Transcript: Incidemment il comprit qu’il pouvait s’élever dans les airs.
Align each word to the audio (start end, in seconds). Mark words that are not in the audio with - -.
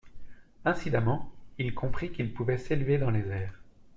Incidemment 0.65 1.31
il 1.59 1.75
comprit 1.75 2.11
qu’il 2.11 2.33
pouvait 2.33 2.57
s’élever 2.57 2.97
dans 2.97 3.11
les 3.11 3.27
airs. 3.27 3.59